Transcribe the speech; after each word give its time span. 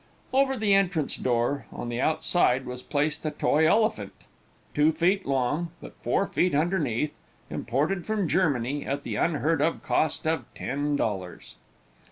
Over 0.33 0.57
the 0.57 0.73
entrance 0.73 1.15
door, 1.15 1.67
on 1.71 1.89
the 1.89 2.01
outside, 2.01 2.65
was 2.65 2.81
placed 2.81 3.23
a 3.23 3.29
toy 3.29 3.69
elephant, 3.69 4.13
two 4.73 4.91
feet 4.91 5.27
long, 5.27 5.69
but 5.79 5.93
four 6.01 6.25
feet 6.25 6.55
underneath, 6.55 7.13
imported 7.51 8.07
from 8.07 8.27
Germany, 8.27 8.83
at 8.83 9.03
the 9.03 9.15
unheard 9.15 9.61
of 9.61 9.83
cost 9.83 10.25
of 10.25 10.45
ten 10.55 10.95
dollars. 10.95 11.57